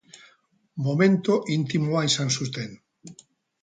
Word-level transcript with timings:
Momentu 0.87 1.37
intimoa 1.59 2.05
izan 2.11 2.37
zuten. 2.41 2.77